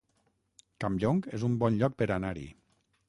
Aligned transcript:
Campllong 0.83 1.21
es 1.39 1.45
un 1.49 1.59
bon 1.65 1.77
lloc 1.83 1.99
per 2.01 2.09
anar-hi 2.17 2.51